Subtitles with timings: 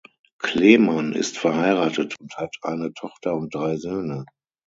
[0.39, 4.25] Kleemann ist verheiratet und hat eine Tochter und drei Söhne.